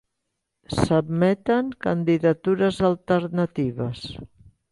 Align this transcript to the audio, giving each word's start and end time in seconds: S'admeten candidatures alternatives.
S'admeten 0.77 1.69
candidatures 1.85 2.81
alternatives. 2.89 4.09